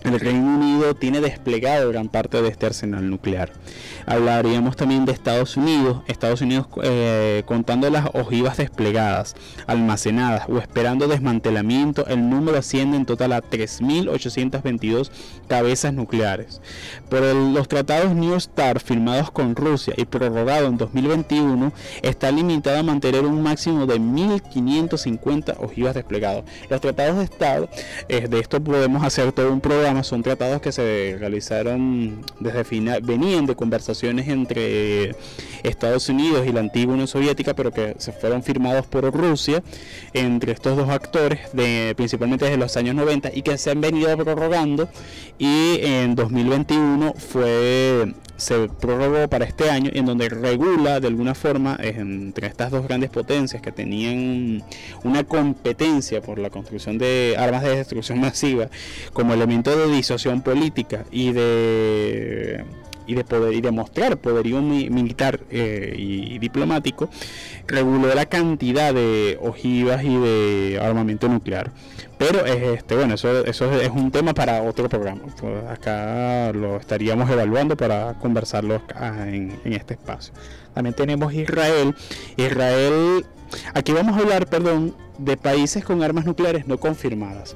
[0.04, 3.52] el Reino Unido tiene desplegado gran parte de este arsenal nuclear.
[4.06, 9.36] Hablaríamos también de Estados Unidos, Estados Unidos eh, contando las ojivas desplegadas,
[9.68, 15.12] almacenadas o esperando desmantelamiento, el número asciende en total a 3.822
[15.48, 16.62] cabezas nucleares.
[17.10, 22.84] Por los tratados New START firmados con Rusia y prorrogado en 2021, está limitado a
[22.84, 26.44] mantener un máximo de 1.550 ojivas desplegadas.
[26.70, 27.70] Los tratados de Estado,
[28.08, 33.02] eh, de esto podemos hacer todo un programa son tratados que se realizaron desde final,
[33.02, 35.16] venían de conversaciones entre
[35.64, 39.64] Estados Unidos y la antigua Unión Soviética, pero que se fueron firmados por Rusia
[40.14, 41.40] entre estos dos actores,
[41.96, 44.90] principalmente desde los años 90 y que se han venido prorrogando
[45.38, 51.78] y en 2021 fue se prorrogó para este año en donde regula de alguna forma
[51.82, 54.64] entre estas dos grandes potencias que tenían
[55.04, 58.70] una competencia por la construcción de armas de destrucción masiva
[59.14, 62.66] como elemento de disociación política y de
[63.10, 67.10] y de poder y demostrar poderío militar eh, y, diplomático
[67.66, 71.72] reguló la cantidad de ojivas y de armamento nuclear.
[72.20, 75.22] Pero este bueno eso, eso es un tema para otro programa.
[75.70, 78.82] Acá lo estaríamos evaluando para conversarlo
[79.26, 80.34] en este espacio.
[80.76, 81.96] También tenemos Israel.
[82.38, 83.26] Israel
[83.74, 87.56] aquí vamos a hablar perdón de países con armas nucleares no confirmadas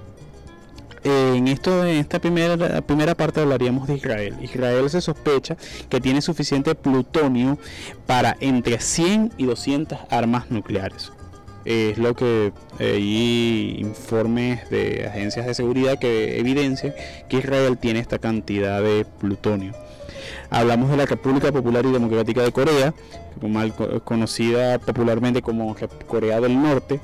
[1.04, 4.36] en esto en esta primera primera parte hablaríamos de Israel.
[4.41, 5.58] Israel se sospecha
[5.89, 7.58] que tiene suficiente plutonio
[8.06, 11.12] para entre 100 y 200 armas nucleares.
[11.66, 16.93] Es lo que hay informes de agencias de seguridad que evidencian
[17.30, 19.74] que Israel tiene esta cantidad de plutonio.
[20.49, 22.93] Hablamos de la República Popular y Democrática de Corea,
[23.41, 23.73] mal
[24.03, 25.75] conocida popularmente como
[26.07, 26.99] Corea del Norte,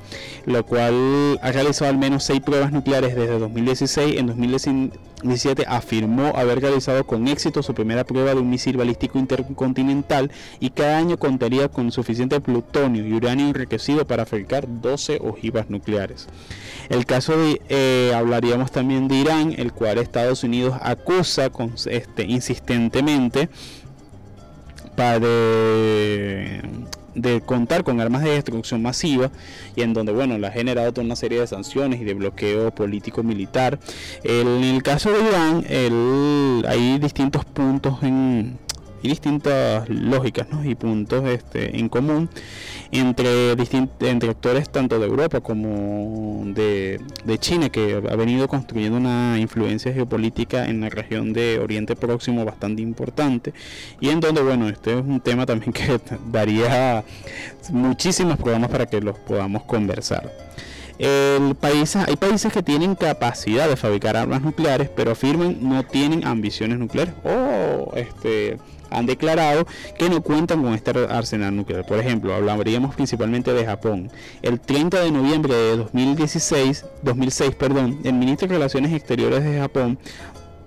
[0.46, 4.18] la cual ha realizado al menos seis pruebas nucleares desde 2016.
[4.18, 10.32] En 2017 afirmó haber realizado con éxito su primera prueba de un misil balístico intercontinental
[10.60, 16.28] y cada año contaría con suficiente plutonio y uranio enriquecido para fabricar 12 ojivas nucleares.
[16.90, 22.24] El caso de, eh, hablaríamos también de Irán, el cual Estados Unidos acusa con, este,
[22.24, 23.50] insistentemente
[25.00, 26.62] de,
[27.46, 29.32] contar con armas de destrucción masiva
[29.76, 32.72] y en donde bueno le ha generado toda una serie de sanciones y de bloqueo
[32.72, 33.80] político militar
[34.24, 38.58] en el caso de Irán el, hay distintos puntos en
[39.02, 42.30] y distintas lógicas y puntos este, en común
[42.92, 49.38] entre, entre actores tanto de Europa como de, de, China, que ha venido construyendo una
[49.40, 53.54] influencia geopolítica en la región de Oriente Próximo bastante importante
[54.00, 56.00] y en donde, bueno, este es un tema también que
[56.32, 57.04] daría
[57.72, 60.32] muchísimos programas para que los podamos conversar.
[61.00, 66.28] El país, hay países que tienen capacidad de fabricar armas nucleares, pero afirman no tienen
[66.28, 67.14] ambiciones nucleares.
[67.24, 68.58] O este,
[68.90, 69.66] han declarado
[69.98, 71.86] que no cuentan con este arsenal nuclear.
[71.86, 74.12] Por ejemplo, hablaríamos principalmente de Japón.
[74.42, 80.00] El 30 de noviembre de 2016, 2006, perdón, el ministro de Relaciones Exteriores de Japón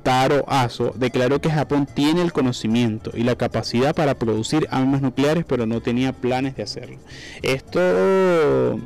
[0.03, 5.45] Taro Aso declaró que Japón tiene el conocimiento y la capacidad para producir armas nucleares,
[5.47, 6.99] pero no tenía planes de hacerlo.
[7.43, 8.81] Esto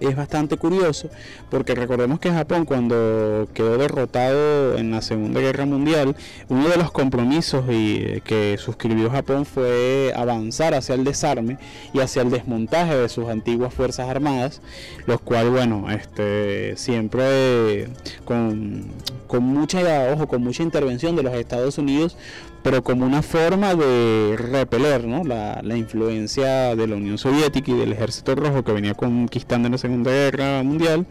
[0.00, 1.08] es bastante curioso
[1.50, 6.16] porque recordemos que Japón cuando quedó derrotado en la Segunda Guerra Mundial,
[6.48, 11.58] uno de los compromisos y, que suscribió Japón fue avanzar hacia el desarme
[11.92, 14.60] y hacia el desmontaje de sus antiguas fuerzas armadas,
[15.06, 17.88] los cuales, bueno, este, siempre
[18.24, 18.86] con,
[19.26, 22.16] con mucha, ojo, con mucha intervención de los Estados Unidos
[22.62, 25.24] pero como una forma de repeler ¿no?
[25.24, 29.72] la, la, influencia de la Unión Soviética y del Ejército Rojo que venía conquistando en
[29.72, 31.06] la Segunda Guerra Mundial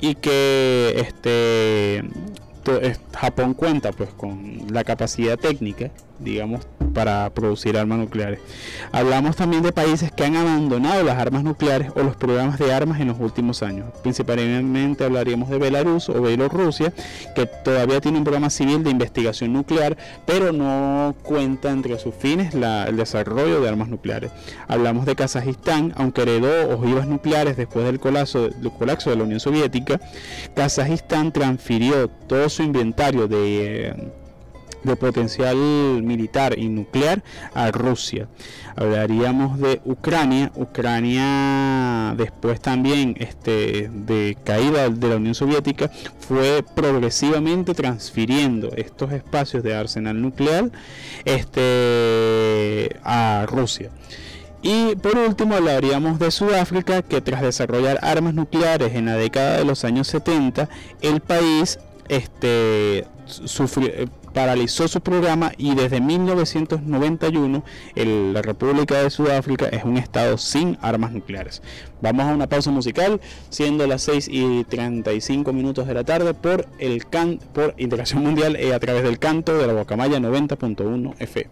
[0.00, 2.04] y que este
[3.14, 8.40] Japón cuenta pues con la capacidad técnica digamos para producir armas nucleares.
[8.92, 13.00] Hablamos también de países que han abandonado las armas nucleares o los programas de armas
[13.00, 13.86] en los últimos años.
[14.02, 16.92] Principalmente hablaríamos de Belarus o Bielorrusia,
[17.34, 19.96] que todavía tiene un programa civil de investigación nuclear,
[20.26, 24.32] pero no cuenta entre sus fines el desarrollo de armas nucleares.
[24.66, 29.40] Hablamos de Kazajistán, aunque heredó ojivas nucleares después del colapso, del colapso de la Unión
[29.40, 30.00] Soviética,
[30.54, 33.88] Kazajistán transfirió todo su inventario de...
[33.88, 34.12] Eh,
[34.82, 37.22] de potencial militar y nuclear
[37.54, 38.28] a Rusia.
[38.76, 40.52] Hablaríamos de Ucrania.
[40.54, 49.62] Ucrania después también este, de caída de la Unión Soviética fue progresivamente transfiriendo estos espacios
[49.62, 50.70] de arsenal nuclear
[51.24, 53.90] este, a Rusia.
[54.62, 59.64] Y por último hablaríamos de Sudáfrica, que tras desarrollar armas nucleares en la década de
[59.64, 60.68] los años 70,
[61.00, 63.90] el país este, sufrió,
[64.32, 67.62] paralizó su programa y desde 1991
[67.94, 71.62] la República de Sudáfrica es un estado sin armas nucleares.
[72.00, 76.66] Vamos a una pausa musical, siendo las 6 y 35 minutos de la tarde por,
[76.78, 81.50] el can, por Integración Mundial y a través del canto de la Guacamaya 90.1 FM.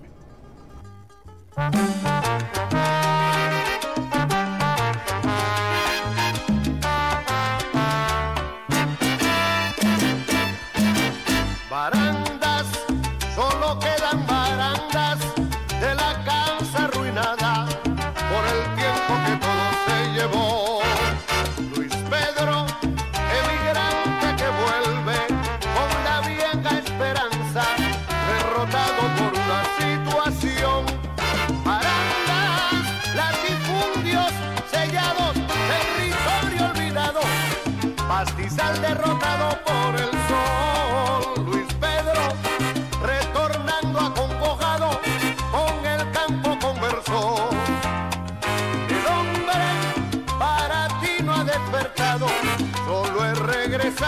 [53.99, 54.03] Y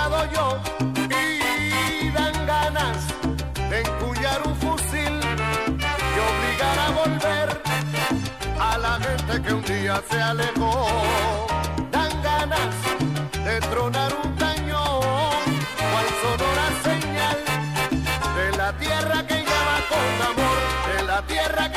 [2.11, 2.99] dan ganas
[3.71, 5.19] de encullar un fusil
[6.13, 7.63] y obligar a volver
[8.61, 10.87] a la gente que un día se alejó.
[11.91, 12.75] Dan ganas
[13.45, 15.41] de tronar un cañón,
[15.91, 17.39] cual sonora señal
[18.37, 20.59] de la tierra que llama con amor,
[20.97, 21.68] de la tierra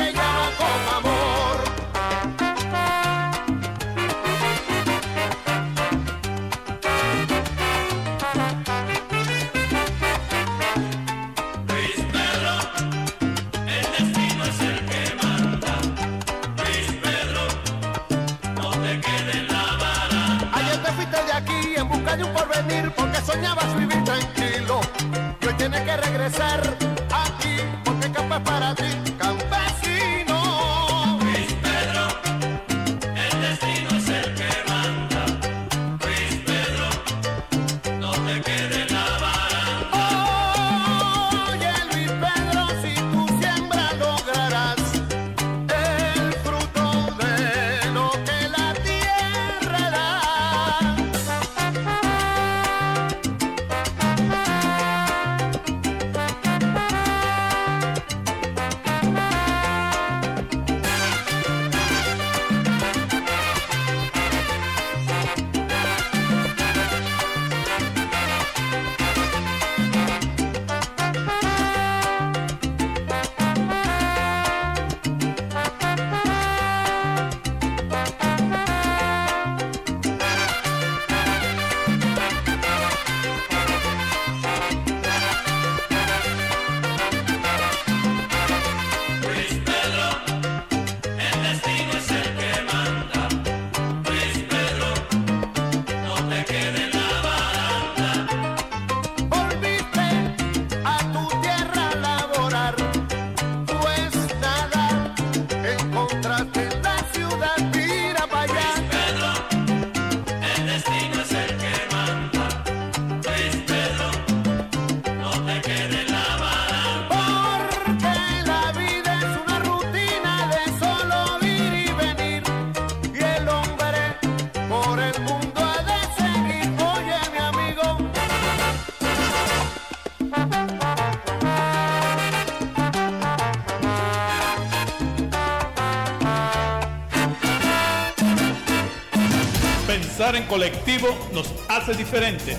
[140.34, 142.56] En colectivo nos hace diferentes.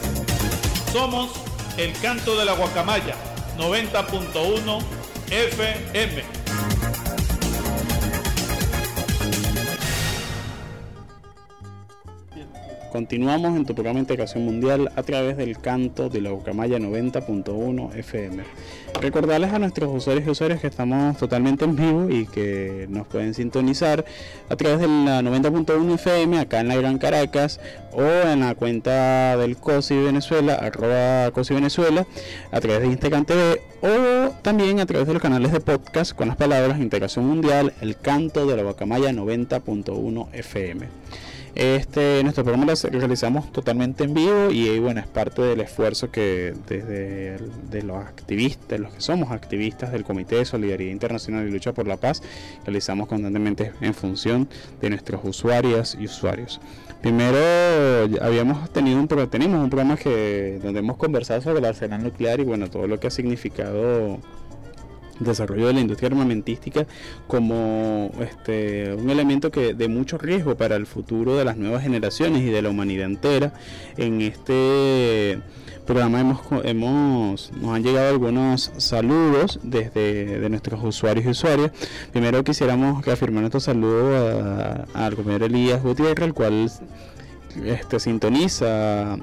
[0.91, 1.31] Somos
[1.75, 3.15] el canto de la guacamaya
[3.57, 4.79] 90.1
[5.31, 6.23] FM.
[12.91, 17.95] Continuamos en tu programa de Integración Mundial a través del canto de la Guacamaya 90.1
[17.95, 18.43] FM.
[19.03, 23.33] Recordarles a nuestros usuarios y usuarias que estamos totalmente en vivo y que nos pueden
[23.33, 24.05] sintonizar
[24.47, 27.59] a través de la 90.1 FM acá en la Gran Caracas
[27.91, 32.07] o en la cuenta del COSI Venezuela, arroba COSI Venezuela,
[32.49, 36.29] a través de Instagram TV o también a través de los canales de podcast con
[36.29, 40.87] las palabras Integración Mundial, el canto de la Guacamaya 90.1 FM.
[41.55, 46.55] Este, nuestro programa lo realizamos totalmente en vivo y bueno, es parte del esfuerzo que
[46.67, 47.37] desde
[47.69, 51.87] de los activistas, los que somos activistas del Comité de Solidaridad Internacional y Lucha por
[51.87, 52.23] la Paz,
[52.65, 54.49] realizamos constantemente en función
[54.81, 56.59] de nuestros usuarias y usuarios.
[57.01, 57.37] Primero
[58.21, 62.45] habíamos tenido un tenemos un programa que donde hemos conversado sobre el arsenal nuclear y
[62.45, 64.19] bueno, todo lo que ha significado
[65.19, 66.85] desarrollo de la industria armamentística
[67.27, 72.41] como este, un elemento que de mucho riesgo para el futuro de las nuevas generaciones
[72.41, 73.53] y de la humanidad entera.
[73.97, 75.39] En este
[75.85, 81.71] programa hemos, hemos nos han llegado algunos saludos desde de nuestros usuarios y usuarias.
[82.11, 86.69] Primero quisiéramos reafirmar nuestro saludo al compañero Elías Gutiérrez, el cual
[87.65, 89.17] este, sintoniza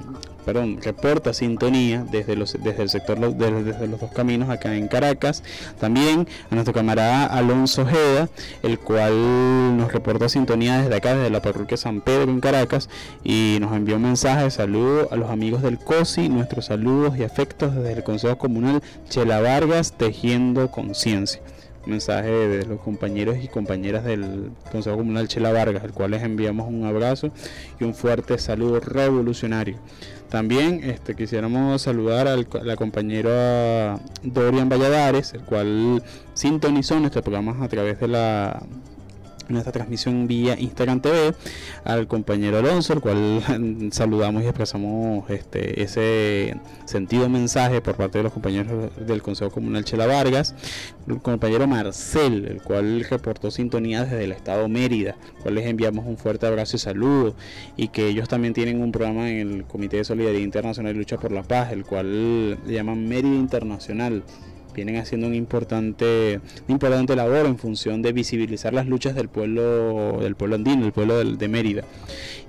[0.45, 5.43] perdón, reporta sintonía desde, los, desde el sector desde, los dos caminos acá en Caracas.
[5.79, 8.29] También a nuestro camarada Alonso Ojeda,
[8.63, 12.89] el cual nos reporta sintonía desde acá, desde la parroquia San Pedro en Caracas,
[13.23, 17.23] y nos envió un mensaje de saludo a los amigos del COSI, nuestros saludos y
[17.23, 21.41] afectos desde el Consejo Comunal Chela Vargas, Tejiendo Conciencia
[21.85, 26.67] mensaje de los compañeros y compañeras del Consejo Comunal Chela Vargas, al cual les enviamos
[26.67, 27.31] un abrazo
[27.79, 29.77] y un fuerte saludo revolucionario.
[30.29, 36.01] También este, quisiéramos saludar al, a la compañera Dorian Valladares, el cual
[36.33, 38.63] sintonizó nuestro programa a través de la
[39.51, 41.33] nuestra transmisión vía Instagram TV
[41.83, 43.41] al compañero Alonso, el cual
[43.91, 49.85] saludamos y expresamos este, ese sentido mensaje por parte de los compañeros del Consejo Comunal
[49.85, 50.55] Chela Vargas,
[51.07, 56.05] el compañero Marcel, el cual reportó sintonía desde el estado Mérida, al cual les enviamos
[56.05, 57.35] un fuerte abrazo y saludo,
[57.77, 61.17] y que ellos también tienen un programa en el Comité de Solidaridad Internacional y Lucha
[61.17, 64.23] por la Paz, el cual le llaman Mérida Internacional
[64.73, 70.19] vienen haciendo un importante, una importante labor en función de visibilizar las luchas del pueblo,
[70.21, 71.83] del pueblo andino, del pueblo de, Mérida.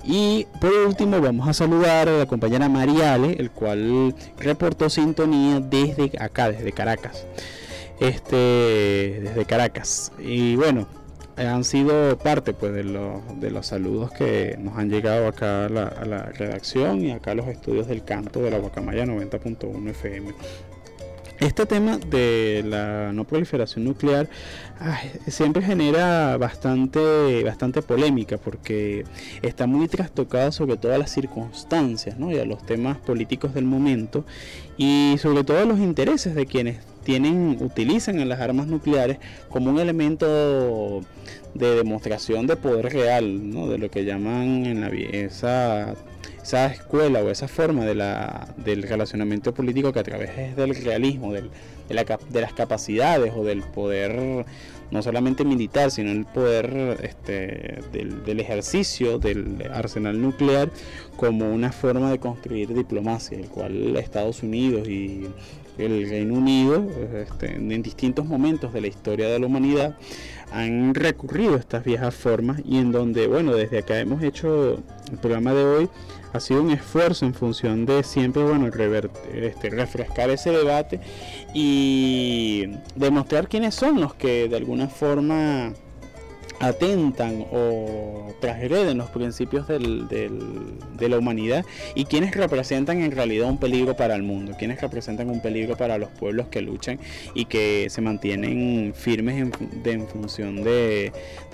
[0.04, 6.12] Y por último vamos a saludar a la compañera Mariale, el cual reportó sintonía desde
[6.18, 7.26] acá, desde Caracas.
[8.00, 10.12] Este, desde Caracas.
[10.18, 10.88] Y bueno,
[11.36, 15.68] han sido parte pues de los, de los saludos que nos han llegado acá a
[15.68, 19.88] la, a la redacción y acá a los estudios del canto de la Guacamaya 90.1
[19.90, 20.34] FM.
[21.42, 24.28] Este tema de la no proliferación nuclear
[25.26, 29.04] siempre genera bastante, bastante polémica porque
[29.42, 32.30] está muy trastocado sobre todas las circunstancias ¿no?
[32.30, 34.24] y a los temas políticos del momento
[34.76, 39.18] y sobre todo los intereses de quienes tienen, utilizan las armas nucleares
[39.48, 41.00] como un elemento
[41.54, 43.66] de demostración de poder real, ¿no?
[43.66, 45.96] de lo que llaman en la esa
[46.42, 51.32] esa escuela o esa forma de la, del relacionamiento político que a través del realismo,
[51.32, 51.50] del,
[51.88, 54.44] de, la, de, las capacidades o del poder
[54.90, 60.70] no solamente militar, sino el poder este, del, del, ejercicio del arsenal nuclear
[61.16, 65.28] como una forma de construir diplomacia, el cual Estados Unidos y
[65.78, 69.96] el Reino Unido este, en distintos momentos de la historia de la humanidad
[70.52, 75.18] han recurrido a estas viejas formas y en donde, bueno, desde acá hemos hecho el
[75.18, 75.88] programa de hoy
[76.32, 78.68] ha sido un esfuerzo en función de siempre, bueno,
[79.34, 81.00] este, refrescar ese debate
[81.54, 85.72] y demostrar quiénes son los que de alguna forma
[86.62, 91.64] atentan o transgreden los principios del, de la humanidad
[91.96, 95.98] y quienes representan en realidad un peligro para el mundo, quienes representan un peligro para
[95.98, 97.00] los pueblos que luchan
[97.34, 99.52] y que se mantienen firmes
[99.84, 101.12] en, función de,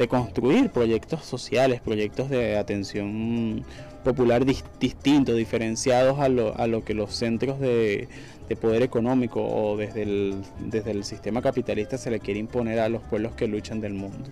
[0.09, 3.65] construir proyectos sociales, proyectos de atención
[4.05, 8.09] popular distintos, diferenciados a lo, a lo que los centros de,
[8.47, 13.33] de poder económico o desde el sistema capitalista se le quiere imponer a los pueblos
[13.33, 14.29] que luchan del mundo.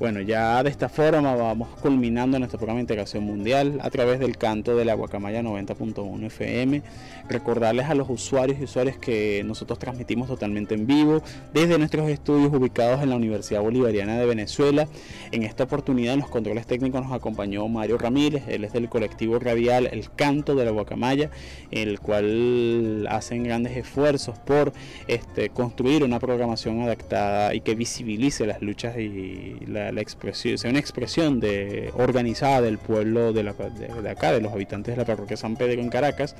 [0.00, 4.38] Bueno, ya de esta forma vamos culminando nuestro programa de integración mundial a través del
[4.38, 6.82] canto de la Guacamaya 90.1 FM.
[7.28, 11.22] Recordarles a los usuarios y usuarias que nosotros transmitimos totalmente en vivo
[11.52, 14.88] desde nuestros estudios ubicados en la Universidad Bolivariana de Venezuela.
[15.32, 19.38] En esta oportunidad en los controles técnicos nos acompañó Mario Ramírez, él es del colectivo
[19.38, 21.28] radial El Canto de la Guacamaya,
[21.70, 24.72] el cual hacen grandes esfuerzos por
[25.08, 30.70] este, construir una programación adaptada y que visibilice las luchas y la la, expresión, sea
[30.70, 35.06] una expresión de, organizada del pueblo de, la, de, acá, de los habitantes de la
[35.06, 36.34] parroquia San Pedro en Caracas.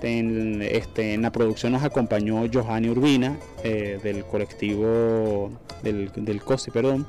[0.00, 5.50] En, este, en la producción nos acompañó Johanny Urbina eh, del colectivo
[5.82, 7.06] del, del COSI, perdón.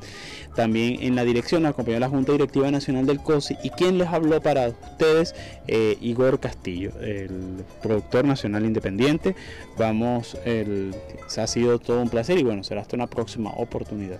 [0.56, 4.08] También en la dirección nos acompañó la Junta Directiva Nacional del COSI y quien les
[4.08, 5.36] habló para ustedes,
[5.68, 9.36] eh, Igor Castillo, el productor nacional independiente.
[9.78, 10.96] Vamos, el,
[11.38, 14.20] ha sido todo un placer y bueno, será hasta una próxima oportunidad.